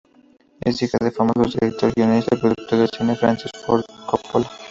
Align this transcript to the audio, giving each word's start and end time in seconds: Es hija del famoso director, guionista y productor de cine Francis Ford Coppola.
Es 0.61 0.81
hija 0.81 0.97
del 0.99 1.11
famoso 1.11 1.59
director, 1.61 1.93
guionista 1.93 2.35
y 2.35 2.39
productor 2.39 2.79
de 2.79 2.87
cine 2.87 3.15
Francis 3.15 3.51
Ford 3.67 3.85
Coppola. 4.07 4.49